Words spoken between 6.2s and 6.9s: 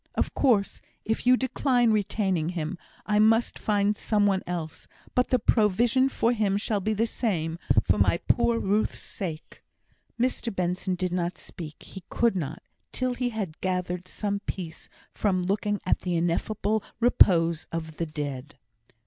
him shall